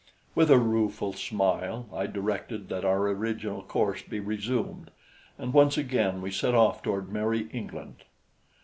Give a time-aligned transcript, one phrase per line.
[0.33, 4.89] With a rueful smile, I directed that our original course be resumed,
[5.37, 8.05] and once again we set off toward merry England.